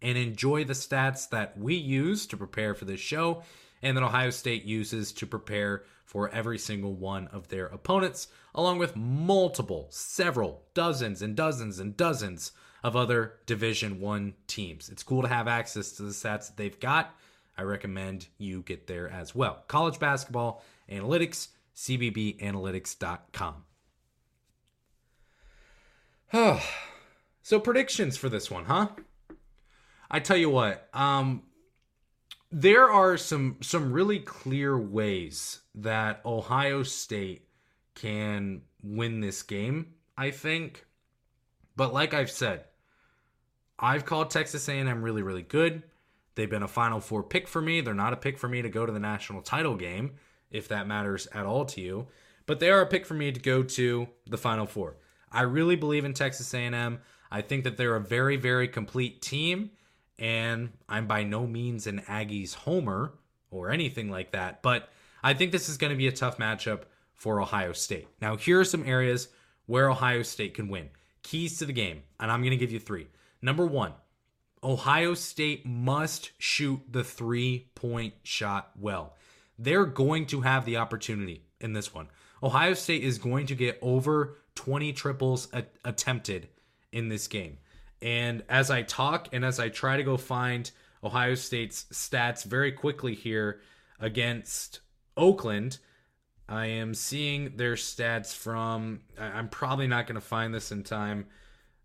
[0.00, 3.42] and enjoy the stats that we use to prepare for this show
[3.82, 8.78] and that Ohio State uses to prepare for every single one of their opponents, along
[8.78, 12.52] with multiple, several, dozens and dozens and dozens
[12.84, 14.88] of other Division 1 teams.
[14.88, 17.12] It's cool to have access to the stats that they've got.
[17.58, 19.64] I recommend you get there as well.
[19.68, 23.64] College basketball analytics, cbbanalytics.com.
[27.42, 28.88] so predictions for this one, huh?
[30.10, 31.42] I tell you what, um,
[32.52, 37.48] there are some some really clear ways that Ohio State
[37.94, 39.94] can win this game.
[40.16, 40.86] I think,
[41.74, 42.64] but like I've said,
[43.78, 45.82] I've called Texas A&M really really good.
[46.36, 47.80] They've been a Final Four pick for me.
[47.80, 50.12] They're not a pick for me to go to the national title game,
[50.50, 52.06] if that matters at all to you.
[52.46, 54.96] But they are a pick for me to go to the Final Four.
[55.32, 57.00] I really believe in Texas A&M.
[57.30, 59.70] I think that they're a very very complete team
[60.18, 63.12] and I'm by no means an Aggies homer
[63.50, 64.88] or anything like that, but
[65.22, 66.82] I think this is going to be a tough matchup
[67.14, 68.08] for Ohio State.
[68.20, 69.28] Now, here are some areas
[69.66, 70.90] where Ohio State can win.
[71.22, 73.08] Keys to the game, and I'm going to give you three.
[73.42, 73.92] Number one,
[74.62, 79.14] Ohio State must shoot the three point shot well.
[79.58, 82.08] They're going to have the opportunity in this one.
[82.42, 86.48] Ohio State is going to get over 20 triples a- attempted
[86.92, 87.58] in this game.
[88.02, 90.70] And as I talk and as I try to go find
[91.02, 93.60] Ohio State's stats very quickly here
[93.98, 94.80] against
[95.16, 95.78] Oakland,
[96.48, 99.00] I am seeing their stats from.
[99.18, 101.26] I'm probably not going to find this in time.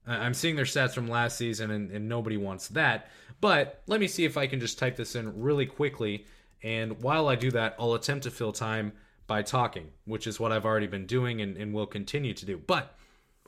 [0.07, 3.11] I'm seeing their stats from last season, and, and, nobody wants that.
[3.39, 6.25] But let me see if I can just type this in really quickly.
[6.63, 8.93] And while I do that, I'll attempt to fill time
[9.27, 12.57] by talking, which is what I've already been doing and, and will continue to do.
[12.57, 12.95] But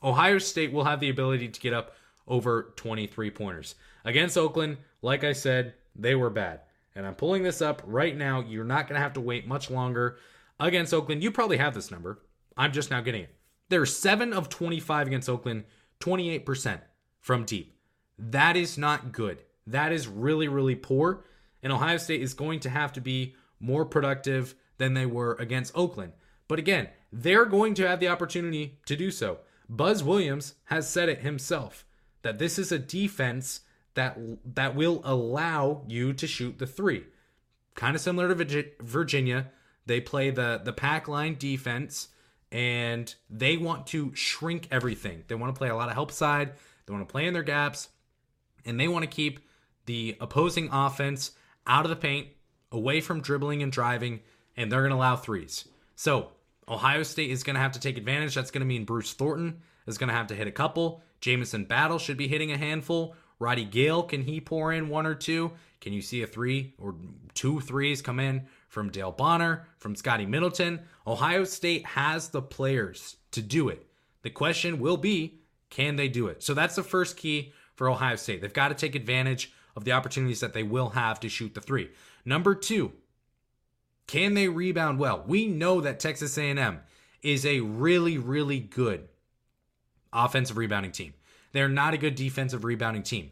[0.03, 1.95] Ohio State will have the ability to get up
[2.27, 3.75] over 23 pointers.
[4.05, 6.61] Against Oakland, like I said, they were bad.
[6.95, 8.41] And I'm pulling this up right now.
[8.41, 10.17] You're not going to have to wait much longer.
[10.59, 12.19] Against Oakland, you probably have this number.
[12.55, 13.35] I'm just now getting it.
[13.69, 15.63] They're 7 of 25 against Oakland,
[16.03, 16.81] 28%
[17.19, 17.77] from deep.
[18.17, 19.39] That is not good.
[19.65, 21.25] That is really, really poor.
[21.61, 25.77] And Ohio State is going to have to be more productive than they were against
[25.77, 26.13] Oakland.
[26.49, 29.39] But again, they're going to have the opportunity to do so.
[29.69, 31.85] Buzz Williams has said it himself
[32.21, 33.61] that this is a defense
[33.93, 34.17] that
[34.55, 37.05] that will allow you to shoot the three.
[37.75, 39.51] Kind of similar to Virginia,
[39.85, 42.09] they play the the pack line defense
[42.53, 45.23] and they want to shrink everything.
[45.27, 46.53] They want to play a lot of help side,
[46.85, 47.89] they want to play in their gaps,
[48.63, 49.39] and they want to keep
[49.87, 51.31] the opposing offense
[51.67, 52.27] out of the paint,
[52.71, 54.21] away from dribbling and driving,
[54.55, 55.65] and they're going to allow threes.
[55.95, 56.29] So,
[56.67, 58.35] Ohio State is going to have to take advantage.
[58.35, 61.01] That's going to mean Bruce Thornton is going to have to hit a couple.
[61.19, 63.15] Jamison Battle should be hitting a handful.
[63.39, 65.51] Roddy Gayle, can he pour in one or two?
[65.81, 66.95] Can you see a three or
[67.33, 70.81] two threes come in from Dale Bonner, from Scotty Middleton?
[71.05, 73.85] Ohio State has the players to do it.
[74.23, 76.41] The question will be, can they do it?
[76.41, 78.41] So that's the first key for Ohio State.
[78.41, 81.61] They've got to take advantage of the opportunities that they will have to shoot the
[81.61, 81.89] three.
[82.25, 82.93] Number two,
[84.07, 85.23] can they rebound well?
[85.27, 86.79] We know that Texas A&M
[87.21, 89.07] is a really, really good
[90.11, 91.13] offensive rebounding team.
[91.51, 93.31] They're not a good defensive rebounding team.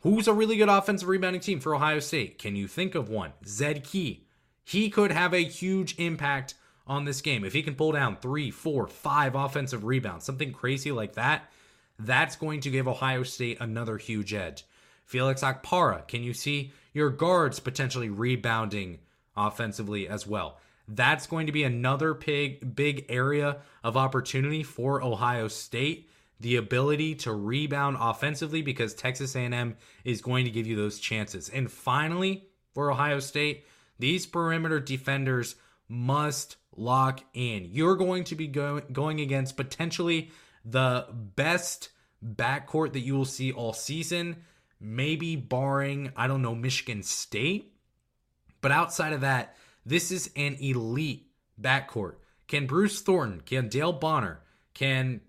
[0.00, 2.38] Who's a really good offensive rebounding team for Ohio State?
[2.38, 3.32] Can you think of one?
[3.46, 4.26] Zed Key.
[4.64, 6.54] He could have a huge impact
[6.86, 7.44] on this game.
[7.44, 11.50] If he can pull down three, four, five offensive rebounds, something crazy like that,
[11.98, 14.64] that's going to give Ohio State another huge edge.
[15.04, 18.98] Felix Okpara, can you see your guards potentially rebounding
[19.36, 20.58] offensively as well?
[20.88, 26.10] That's going to be another big big area of opportunity for Ohio State.
[26.40, 31.48] The ability to rebound offensively because Texas A&M is going to give you those chances.
[31.48, 33.64] And finally, for Ohio State,
[33.98, 35.56] these perimeter defenders
[35.88, 37.66] must lock in.
[37.70, 40.30] You're going to be go- going against potentially
[40.64, 41.90] the best
[42.24, 44.36] backcourt that you will see all season,
[44.80, 47.74] maybe barring, I don't know, Michigan State.
[48.60, 51.28] But outside of that, this is an elite
[51.60, 52.14] backcourt.
[52.46, 54.40] Can Bruce Thornton, can Dale Bonner,
[54.72, 55.20] can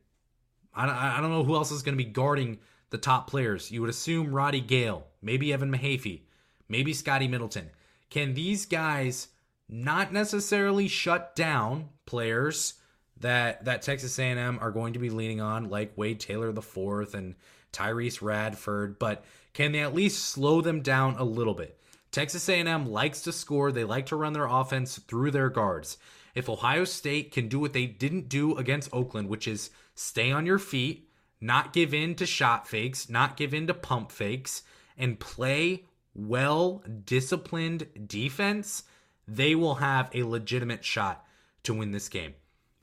[0.73, 3.71] I, I don't know who else is going to be guarding the top players.
[3.71, 6.21] You would assume Roddy Gayle, maybe Evan Mahaffey,
[6.67, 7.69] maybe Scotty Middleton.
[8.09, 9.29] Can these guys
[9.67, 12.75] not necessarily shut down players
[13.17, 17.13] that that Texas A&M are going to be leaning on, like Wade Taylor the fourth
[17.13, 17.35] and
[17.71, 21.79] Tyrece Radford, but can they at least slow them down a little bit?
[22.11, 23.71] Texas A&M likes to score.
[23.71, 25.97] They like to run their offense through their guards.
[26.33, 30.45] If Ohio State can do what they didn't do against Oakland, which is stay on
[30.45, 31.09] your feet,
[31.41, 34.63] not give in to shot fakes, not give in to pump fakes,
[34.97, 38.83] and play well disciplined defense,
[39.27, 41.25] they will have a legitimate shot
[41.63, 42.33] to win this game.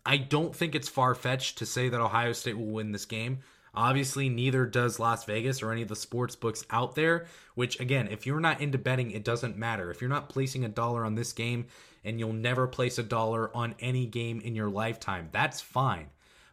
[0.04, 3.40] I don't think it's far fetched to say that Ohio State will win this game.
[3.74, 8.08] Obviously, neither does Las Vegas or any of the sports books out there, which, again,
[8.08, 9.90] if you're not into betting, it doesn't matter.
[9.90, 11.66] If you're not placing a dollar on this game
[12.04, 16.08] and you'll never place a dollar on any game in your lifetime, that's fine.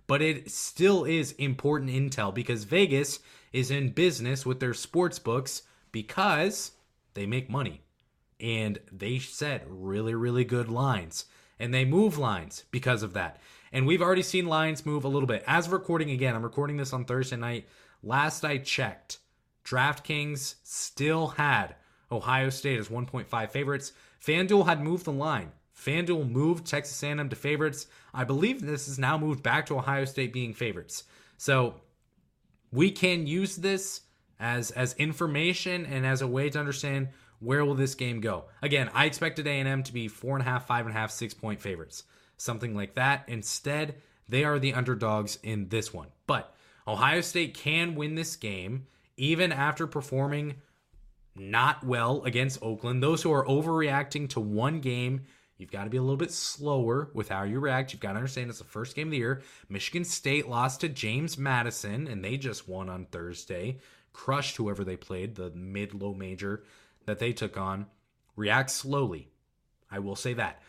[0.08, 3.20] But it still is important intel because Vegas
[3.52, 6.72] is in business with their sports books because
[7.14, 7.82] they make money.
[8.40, 11.26] And they set really, really good lines.
[11.60, 13.40] And they move lines because of that.
[13.72, 15.44] And we've already seen lines move a little bit.
[15.46, 17.68] As of recording again, I'm recording this on Thursday night.
[18.02, 19.20] Last I checked,
[19.66, 21.76] DraftKings still had
[22.12, 23.92] Ohio State as 1.5 favorites.
[24.26, 25.52] FanDuel had moved the line.
[25.78, 27.88] FanDuel moved Texas A&M to favorites.
[28.14, 31.04] I believe this has now moved back to Ohio State being favorites.
[31.38, 31.76] So
[32.72, 34.02] we can use this
[34.40, 38.46] as as information and as a way to understand where will this game go.
[38.62, 41.34] Again, I expected A&M to be four and a half, five and a half, six
[41.34, 42.04] point favorites
[42.40, 43.24] something like that.
[43.28, 43.96] Instead,
[44.28, 46.08] they are the underdogs in this one.
[46.26, 46.54] But
[46.88, 50.56] Ohio State can win this game even after performing
[51.36, 53.04] not well against Oakland.
[53.04, 55.26] Those who are overreacting to one game,
[55.58, 57.92] you've got to be a little bit slower with how you react.
[57.92, 59.42] You've got to understand it's the first game of the year.
[59.68, 63.78] Michigan State lost to James Madison, and they just won on Thursday,
[64.20, 66.64] crushed whoever they played, the mid low major
[67.06, 67.86] that they took on.
[68.36, 69.30] React slowly.
[69.90, 70.62] I will say that.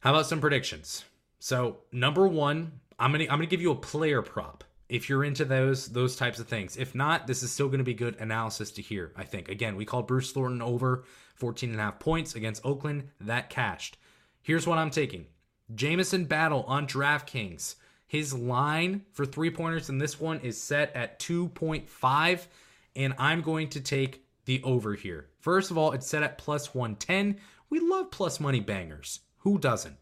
[0.00, 1.04] How about some predictions?
[1.38, 5.44] So number one, I'm gonna I'm gonna give you a player prop if you're into
[5.44, 6.78] those those types of things.
[6.78, 9.12] If not, this is still going to be good analysis to hear.
[9.14, 13.10] I think again, we called Bruce Thornton over 14 and a half points against Oakland.
[13.20, 13.98] That cashed.
[14.40, 15.26] Here's what I'm taking:
[15.74, 17.74] Jamison Battle on DraftKings.
[18.14, 22.46] His line for three pointers in this one is set at 2.5,
[22.94, 25.30] and I'm going to take the over here.
[25.40, 27.40] First of all, it's set at plus 110.
[27.70, 29.18] We love plus money bangers.
[29.38, 29.96] Who doesn't?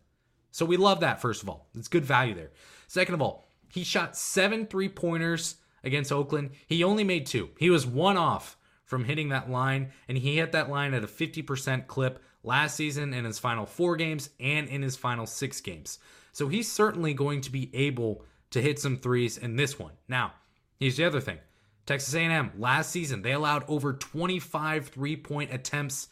[0.51, 1.71] So we love that, first of all.
[1.75, 2.51] It's good value there.
[2.87, 6.51] Second of all, he shot seven three pointers against Oakland.
[6.67, 7.49] He only made two.
[7.59, 11.07] He was one off from hitting that line, and he hit that line at a
[11.07, 15.99] 50% clip last season in his final four games and in his final six games.
[16.33, 19.93] So he's certainly going to be able to hit some threes in this one.
[20.09, 20.33] Now,
[20.79, 21.39] here's the other thing.
[21.87, 26.09] Texas A&M last season they allowed over 25 three-point attempts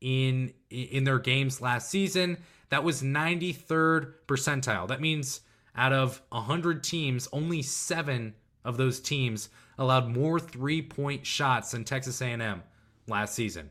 [0.00, 2.38] in in their games last season.
[2.70, 4.88] That was 93rd percentile.
[4.88, 5.40] That means
[5.74, 12.20] out of 100 teams, only 7 of those teams allowed more three-point shots than Texas
[12.20, 12.62] A&M
[13.06, 13.70] last season.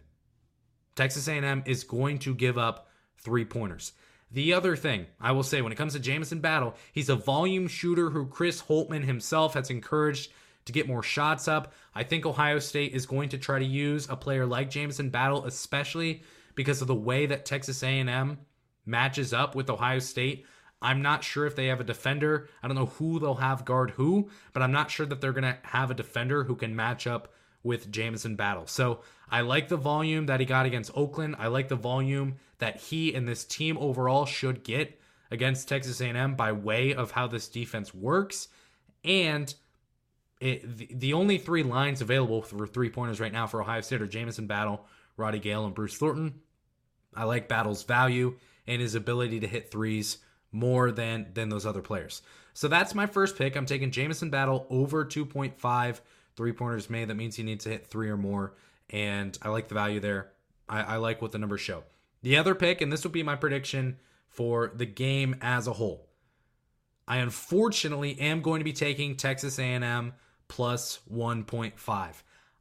[0.95, 3.93] Texas A&M is going to give up three-pointers.
[4.31, 7.67] The other thing I will say when it comes to Jamison Battle, he's a volume
[7.67, 10.31] shooter who Chris Holtmann himself has encouraged
[10.65, 11.73] to get more shots up.
[11.95, 15.45] I think Ohio State is going to try to use a player like Jamison Battle,
[15.45, 16.23] especially
[16.55, 18.37] because of the way that Texas A&M
[18.85, 20.45] matches up with Ohio State.
[20.81, 22.49] I'm not sure if they have a defender.
[22.61, 25.43] I don't know who they'll have guard who, but I'm not sure that they're going
[25.43, 28.67] to have a defender who can match up with Jamison Battle.
[28.67, 31.35] So I like the volume that he got against Oakland.
[31.39, 34.99] I like the volume that he and this team overall should get
[35.31, 38.47] against Texas A&M by way of how this defense works.
[39.03, 39.53] And
[40.39, 44.01] it, the, the only three lines available for three pointers right now for Ohio State
[44.01, 44.85] are Jamison Battle,
[45.17, 46.35] Roddy Gayle, and Bruce Thornton.
[47.15, 50.19] I like Battle's value and his ability to hit threes
[50.51, 52.21] more than than those other players.
[52.53, 53.55] So that's my first pick.
[53.55, 55.99] I'm taking Jamison Battle over 2.5
[56.35, 57.09] three pointers made.
[57.09, 58.53] That means he needs to hit three or more,
[58.89, 60.31] and I like the value there.
[60.69, 61.83] I, I like what the numbers show.
[62.27, 66.09] The other pick, and this will be my prediction for the game as a whole.
[67.07, 70.11] I unfortunately am going to be taking Texas A&M
[70.49, 72.13] plus 1.5.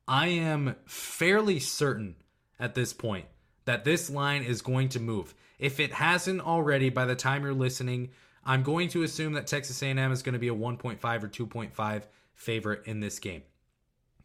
[0.07, 2.14] I am fairly certain
[2.61, 3.25] at this point
[3.64, 5.35] that this line is going to move.
[5.59, 8.11] If it hasn't already by the time you're listening,
[8.45, 12.03] I'm going to assume that Texas A&M is going to be a 1.5 or 2.5
[12.35, 13.43] favorite in this game.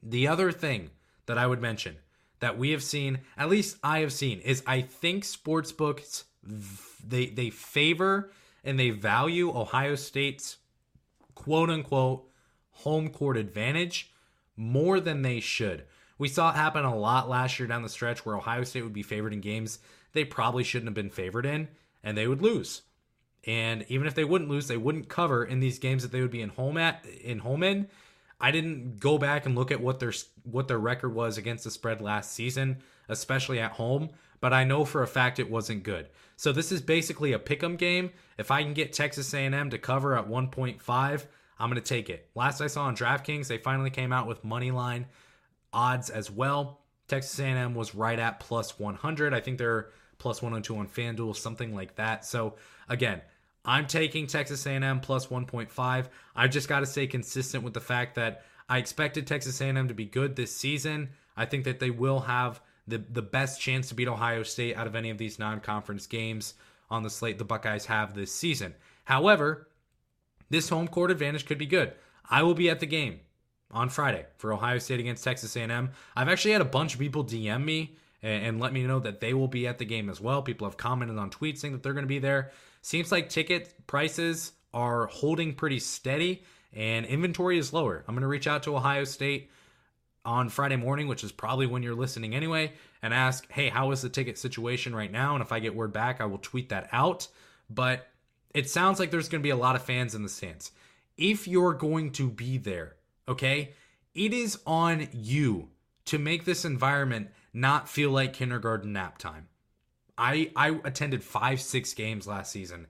[0.04, 0.92] The other thing
[1.26, 1.98] that I would mention
[2.42, 7.28] that we have seen, at least I have seen, is I think sports books they
[7.28, 8.32] they favor
[8.64, 10.58] and they value Ohio State's
[11.34, 12.28] quote unquote
[12.72, 14.12] home court advantage
[14.56, 15.86] more than they should.
[16.18, 18.94] We saw it happen a lot last year down the stretch where Ohio State would
[18.94, 19.80] be favored in games
[20.14, 21.70] they probably shouldn't have been favored in,
[22.04, 22.82] and they would lose.
[23.46, 26.32] And even if they wouldn't lose, they wouldn't cover in these games that they would
[26.32, 27.88] be in home at in home in.
[28.42, 30.14] I didn't go back and look at what their
[30.44, 34.84] what their record was against the spread last season, especially at home, but I know
[34.84, 36.10] for a fact it wasn't good.
[36.36, 38.10] So this is basically a pick'em game.
[38.40, 41.26] If I can get Texas A&M to cover at 1.5,
[41.60, 42.30] I'm going to take it.
[42.34, 45.06] Last I saw on DraftKings, they finally came out with money line
[45.72, 46.82] odds as well.
[47.08, 49.34] Texas A&M was right at plus 100.
[49.36, 52.26] I think they're plus 102 on FanDuel, something like that.
[52.26, 52.56] So
[52.90, 53.22] again,
[53.64, 56.08] I'm taking Texas A&M plus 1.5.
[56.36, 59.94] I've just got to stay consistent with the fact that I expected Texas A&M to
[59.94, 61.10] be good this season.
[61.38, 64.88] I think that they will have the the best chance to beat Ohio State out
[64.88, 66.56] of any of these non-conference games
[66.90, 68.74] on the slate the Buckeyes have this season.
[69.06, 69.68] However,
[70.50, 71.94] this home court advantage could be good.
[72.30, 73.22] I will be at the game
[73.72, 75.92] on Friday for Ohio State against Texas A&M.
[76.16, 79.22] I've actually had a bunch of people DM me and, and let me know that
[79.22, 80.42] they will be at the game as well.
[80.42, 82.52] People have commented on tweets saying that they're going to be there.
[82.82, 88.04] Seems like ticket prices are holding pretty steady and inventory is lower.
[88.08, 89.50] I'm going to reach out to Ohio State
[90.24, 94.02] on Friday morning, which is probably when you're listening anyway, and ask, hey, how is
[94.02, 95.34] the ticket situation right now?
[95.36, 97.28] And if I get word back, I will tweet that out.
[97.70, 98.08] But
[98.54, 100.72] it sounds like there's going to be a lot of fans in the stands.
[101.18, 102.96] If you're going to be there,
[103.28, 103.74] okay,
[104.14, 105.70] it is on you
[106.06, 109.48] to make this environment not feel like kindergarten nap time.
[110.22, 112.88] I I attended 5-6 games last season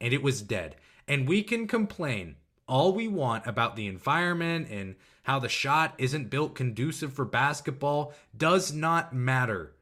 [0.00, 0.76] and it was dead.
[1.06, 2.36] And we can complain
[2.68, 8.12] all we want about the environment and how the Schott isn't built conducive for basketball
[8.36, 9.76] does not matter.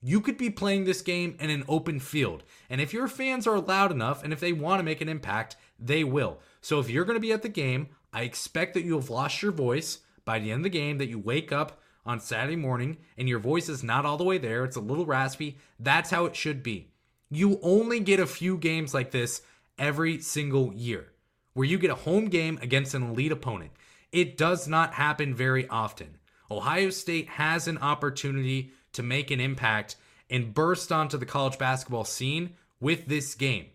[0.00, 2.44] You could be playing this game in an open field.
[2.70, 5.56] And if your fans are loud enough and if they want to make an impact,
[5.80, 6.38] they will.
[6.60, 9.42] So if you're going to be at the game, I expect that you'll have lost
[9.42, 12.96] your voice by the end of the game, that you wake up on Saturday morning
[13.18, 14.64] and your voice is not all the way there.
[14.64, 15.58] It's a little raspy.
[15.78, 16.88] That's how it should be.
[17.30, 19.42] You only get a few games like this
[19.78, 21.12] every single year
[21.52, 23.72] where you get a home game against an elite opponent.
[24.12, 26.18] It does not happen very often.
[26.50, 29.96] Ohio State has an opportunity to make an impact
[30.30, 33.66] and burst onto the college basketball scene with this game.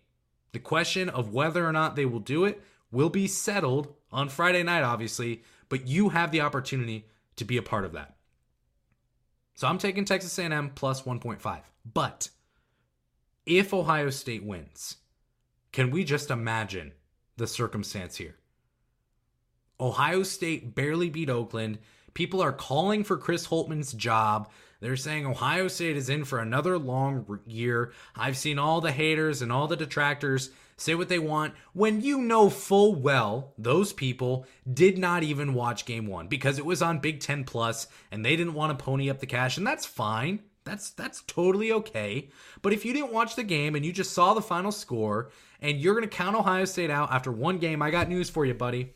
[0.52, 4.62] The question of whether or not they will do it will be settled on Friday
[4.62, 7.06] night, obviously, but you have the opportunity
[7.36, 8.14] to be a part of that.
[9.54, 11.60] So I'm taking Texas A&M plus 1.5.
[11.92, 12.28] But
[13.46, 14.96] if Ohio State wins,
[15.72, 16.92] can we just imagine
[17.36, 18.36] the circumstance here?
[19.80, 21.78] Ohio State barely beat Oakland.
[22.14, 24.48] People are calling for Chris Holtmann's job.
[24.80, 27.92] They're saying Ohio State is in for another long year.
[28.14, 32.18] I've seen all the haters and all the detractors say what they want when you
[32.18, 36.98] know full well those people did not even watch game 1 because it was on
[36.98, 40.40] Big 10 Plus and they didn't want to pony up the cash and that's fine.
[40.64, 42.30] That's that's totally okay.
[42.62, 45.78] But if you didn't watch the game and you just saw the final score and
[45.78, 48.54] you're going to count Ohio State out after one game, I got news for you,
[48.54, 48.94] buddy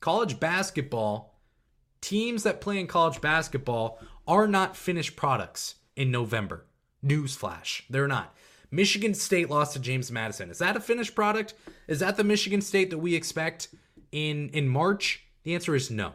[0.00, 1.34] college basketball,
[2.00, 6.64] teams that play in college basketball are not finished products in November.
[7.04, 8.34] Newsflash, they're not.
[8.70, 10.50] Michigan State lost to James Madison.
[10.50, 11.54] Is that a finished product?
[11.86, 13.68] Is that the Michigan State that we expect
[14.12, 15.24] in in March?
[15.44, 16.14] The answer is no.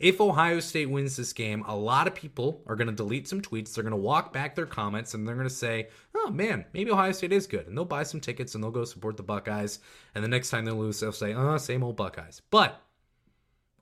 [0.00, 3.42] If Ohio State wins this game, a lot of people are going to delete some
[3.42, 3.74] tweets.
[3.74, 6.90] They're going to walk back their comments and they're going to say, oh man, maybe
[6.90, 7.66] Ohio State is good.
[7.66, 9.78] And they'll buy some tickets and they'll go support the Buckeyes.
[10.14, 12.40] And the next time they lose, they'll say, oh, same old Buckeyes.
[12.50, 12.80] But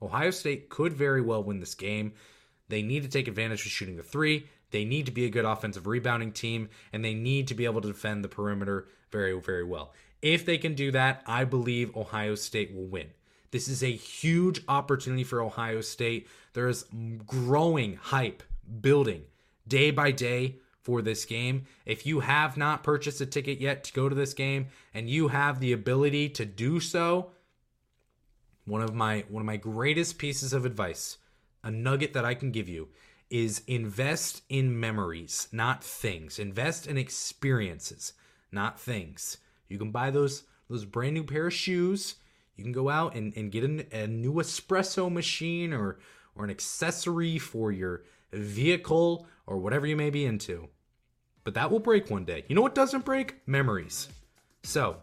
[0.01, 2.11] Ohio State could very well win this game.
[2.67, 4.47] They need to take advantage of shooting the three.
[4.71, 7.81] They need to be a good offensive rebounding team, and they need to be able
[7.81, 9.93] to defend the perimeter very, very well.
[10.21, 13.07] If they can do that, I believe Ohio State will win.
[13.51, 16.27] This is a huge opportunity for Ohio State.
[16.53, 16.85] There is
[17.25, 18.43] growing hype
[18.81, 19.23] building
[19.67, 21.65] day by day for this game.
[21.85, 25.29] If you have not purchased a ticket yet to go to this game and you
[25.29, 27.31] have the ability to do so,
[28.65, 31.17] one of my one of my greatest pieces of advice,
[31.63, 32.89] a nugget that I can give you
[33.29, 36.39] is invest in memories, not things.
[36.39, 38.13] Invest in experiences,
[38.51, 39.37] not things.
[39.67, 42.15] You can buy those those brand new pair of shoes.
[42.55, 45.99] You can go out and, and get a new espresso machine or
[46.35, 50.69] or an accessory for your vehicle or whatever you may be into.
[51.43, 52.45] But that will break one day.
[52.47, 53.35] You know what doesn't break?
[53.47, 54.09] Memories.
[54.63, 54.97] So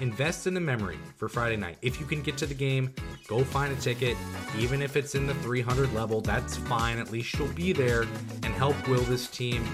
[0.00, 1.78] invest in the memory for Friday night.
[1.82, 2.92] If you can get to the game,
[3.28, 4.16] go find a ticket.
[4.58, 6.98] Even if it's in the 300 level, that's fine.
[6.98, 9.64] At least you'll be there and help will this team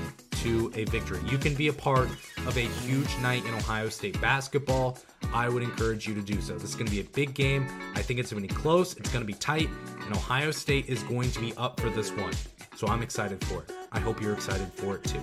[0.43, 1.21] to a victory.
[1.31, 2.09] You can be a part
[2.47, 4.99] of a huge night in Ohio State basketball.
[5.33, 6.55] I would encourage you to do so.
[6.55, 7.67] This is going to be a big game.
[7.95, 9.69] I think it's going to be close, it's going to be tight,
[10.05, 12.33] and Ohio State is going to be up for this one.
[12.77, 13.82] So I'm excited for it.
[13.93, 15.21] I hope you're excited for it too.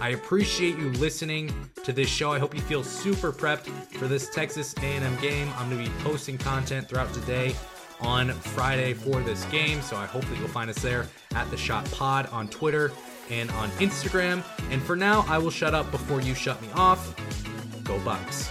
[0.00, 1.52] I appreciate you listening
[1.84, 2.32] to this show.
[2.32, 5.48] I hope you feel super prepped for this Texas A&M game.
[5.56, 7.54] I'm going to be posting content throughout today
[8.00, 9.80] on Friday for this game.
[9.82, 12.92] So I hope that you'll find us there at the Schott Pod on Twitter
[13.30, 14.44] and on Instagram.
[14.70, 17.14] And for now, I will shut up before you shut me off.
[17.84, 18.50] Go Bucks.